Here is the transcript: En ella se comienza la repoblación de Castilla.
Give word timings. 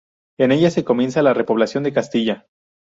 En 0.39 0.51
ella 0.51 0.71
se 0.71 0.83
comienza 0.83 1.21
la 1.21 1.35
repoblación 1.35 1.83
de 1.83 1.93
Castilla. 1.93 2.47